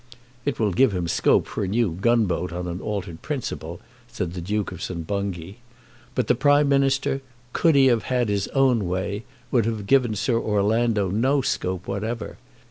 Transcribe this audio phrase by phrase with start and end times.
[0.45, 4.33] "It will give him scope for a new gun boat on an altered principle," said
[4.33, 5.05] the Duke of St.
[5.05, 5.57] Bungay.
[6.15, 7.21] But the Prime Minister,
[7.53, 12.39] could he have had his own way, would have given Sir Orlando no scope whatever.